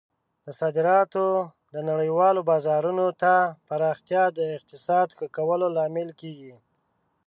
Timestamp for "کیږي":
6.21-6.53